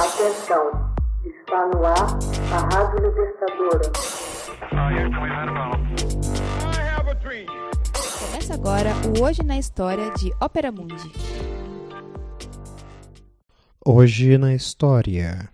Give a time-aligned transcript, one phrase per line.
[0.00, 0.64] Atenção,
[1.26, 2.16] está no ar
[2.54, 3.92] a Rádio Libertadora.
[8.18, 11.12] Começa agora o Hoje na História de Ópera Mundi.
[13.84, 15.50] Hoje na História,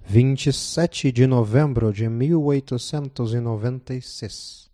[0.00, 4.68] 27 de novembro de 1896.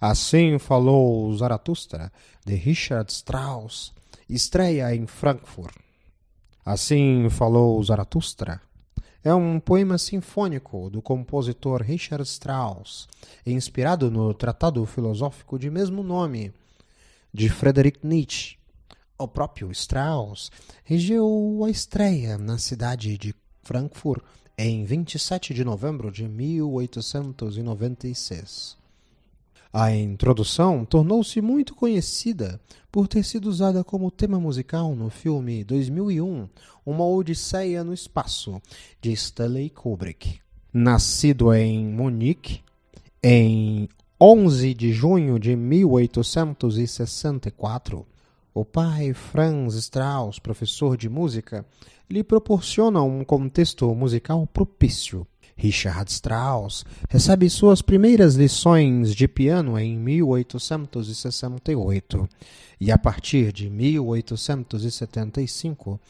[0.00, 2.10] Assim falou Zaratustra,
[2.44, 3.94] de Richard Strauss,
[4.28, 5.89] estreia em Frankfurt.
[6.64, 8.60] Assim falou Zaratustra.
[9.22, 13.06] É um poema sinfônico do compositor Richard Strauss,
[13.44, 16.54] inspirado no tratado filosófico de mesmo nome,
[17.32, 18.56] de Friedrich Nietzsche.
[19.18, 20.50] O próprio Strauss
[20.82, 24.24] regeu a estreia na cidade de Frankfurt
[24.56, 28.79] em 27 de novembro de 1896.
[29.72, 36.48] A introdução tornou-se muito conhecida por ter sido usada como tema musical no filme 2001,
[36.84, 38.60] Uma Odisseia no Espaço,
[39.00, 40.40] de Stanley Kubrick.
[40.74, 42.62] Nascido em Munique,
[43.22, 43.88] em
[44.20, 48.04] 11 de junho de 1864,
[48.52, 51.64] o pai Franz Strauss, professor de música,
[52.10, 55.24] lhe proporciona um contexto musical propício
[55.60, 62.26] Richard Strauss recebe suas primeiras lições de piano em 1868
[62.80, 66.00] e, a partir de 1875,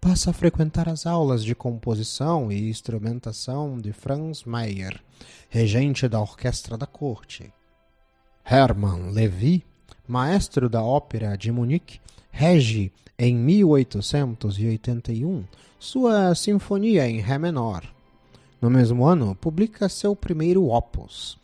[0.00, 5.02] passa a frequentar as aulas de composição e instrumentação de Franz Mayer,
[5.48, 7.52] regente da orquestra da corte.
[8.48, 9.64] Hermann Levy,
[10.06, 11.98] maestro da ópera de Munique,
[12.30, 15.44] rege em 1881
[15.80, 17.82] sua sinfonia em ré menor
[18.60, 21.40] no mesmo ano, publica seu primeiro opus,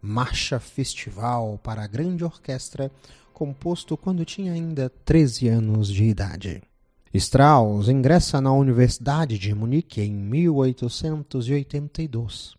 [0.00, 2.90] Marcha Festival para a Grande Orquestra,
[3.32, 6.60] composto quando tinha ainda 13 anos de idade.
[7.12, 12.56] Strauss ingressa na Universidade de Munique em 1882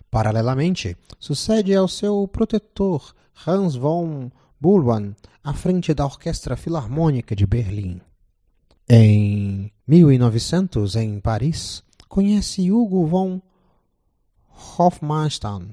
[0.09, 3.13] Paralelamente, sucede ao seu protetor
[3.45, 8.01] Hans von Bülow à frente da Orquestra Filarmônica de Berlim.
[8.89, 13.41] Em 1900, em Paris, conhece Hugo von
[14.49, 15.63] Hofmannsthal,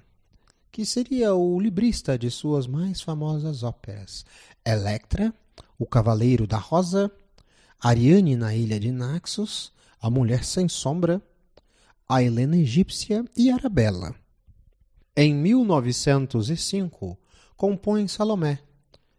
[0.72, 4.24] que seria o librista de suas mais famosas óperas:
[4.66, 5.32] Electra,
[5.78, 7.08] O Cavaleiro da Rosa,
[7.80, 11.22] Ariane na Ilha de Naxos, A Mulher Sem Sombra,
[12.08, 14.12] A Helena Egípcia e Arabella.
[15.16, 17.16] Em 1905,
[17.56, 18.58] compõe Salomé,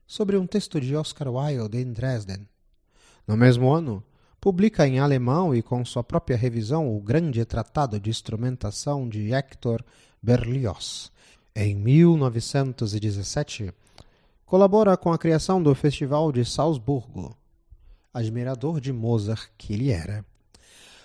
[0.05, 2.45] sobre um texto de Oscar Wilde em Dresden.
[3.27, 4.03] No mesmo ano,
[4.39, 9.83] publica em alemão e com sua própria revisão o grande tratado de instrumentação de Hector
[10.21, 11.11] Berlioz.
[11.55, 13.73] Em 1917,
[14.45, 17.35] colabora com a criação do Festival de Salzburgo,
[18.13, 20.23] admirador de Mozart que ele era.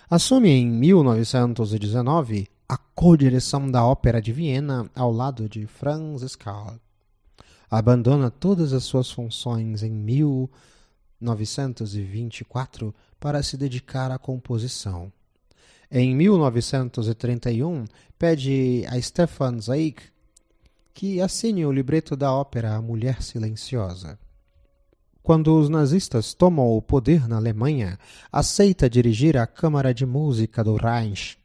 [0.07, 6.75] Assume em 1919 a co-direção da Ópera de Viena ao lado de Franz Schall.
[7.69, 10.71] Abandona todas as suas funções em 1919
[11.21, 15.11] 1924 para se dedicar à composição.
[15.91, 17.85] Em 1931,
[18.17, 20.01] pede a Stefan Zweig
[20.93, 24.19] que assine o libreto da ópera A Mulher Silenciosa.
[25.23, 27.97] Quando os nazistas tomam o poder na Alemanha,
[28.31, 31.37] aceita dirigir a Câmara de Música do Reich.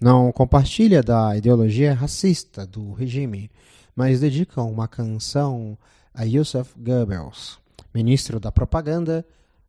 [0.00, 3.50] Não compartilha da ideologia racista do regime,
[3.94, 5.78] mas dedica uma canção
[6.12, 7.58] a Joseph Goebbels,
[7.94, 9.24] ministro da propaganda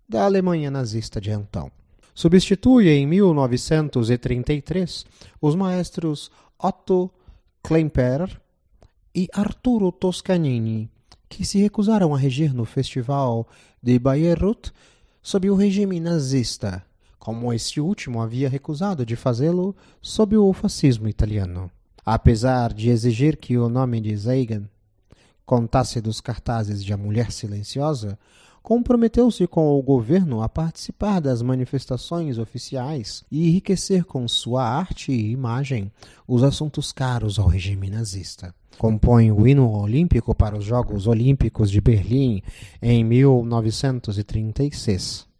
[0.07, 1.71] da Alemanha nazista de então.
[2.13, 5.05] Substitui em 1933
[5.41, 7.11] os maestros Otto
[7.61, 8.41] Klemperer
[9.13, 10.89] e Arturo Toscanini,
[11.27, 13.47] que se recusaram a regir no Festival
[13.81, 14.71] de Bayreuth
[15.21, 16.85] sob o regime nazista,
[17.19, 21.71] como este último havia recusado de fazê-lo sob o fascismo italiano.
[22.05, 24.69] Apesar de exigir que o nome de Zeigen
[25.45, 28.17] contasse dos cartazes de A Mulher Silenciosa,
[28.63, 35.31] comprometeu-se com o governo a participar das manifestações oficiais e enriquecer com sua arte e
[35.31, 35.91] imagem
[36.27, 38.55] os assuntos caros ao regime nazista.
[38.77, 42.41] Compõe o hino olímpico para os Jogos Olímpicos de Berlim
[42.81, 45.34] em 1936.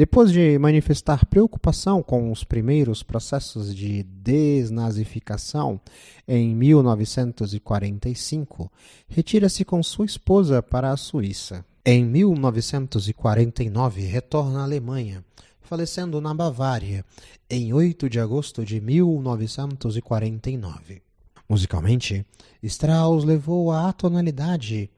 [0.00, 5.78] Depois de manifestar preocupação com os primeiros processos de desnazificação
[6.26, 8.72] em 1945,
[9.06, 11.62] retira-se com sua esposa para a Suíça.
[11.84, 15.22] Em 1949, retorna à Alemanha,
[15.60, 17.04] falecendo na Bavária
[17.50, 21.02] em 8 de agosto de 1949.
[21.46, 22.24] Musicalmente,
[22.62, 24.88] Strauss levou a atonalidade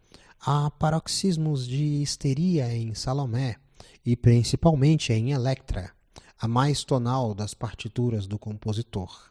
[0.41, 3.57] a paroxismos de histeria em Salomé
[4.05, 5.93] e principalmente em Electra,
[6.39, 9.31] a mais tonal das partituras do compositor.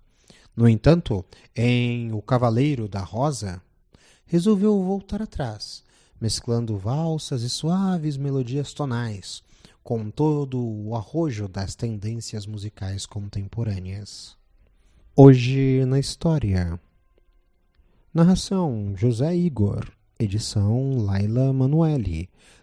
[0.56, 1.25] No entanto,
[1.56, 3.62] em O Cavaleiro da Rosa,
[4.25, 5.83] resolveu voltar atrás
[6.21, 9.44] mesclando valsas e suaves melodias tonais,
[9.83, 14.38] com todo o arrojo das tendências musicais contemporâneas.
[15.15, 16.79] Hoje na História.
[18.13, 19.91] Narração José Igor.
[20.19, 22.29] Edição Laila Manuelle.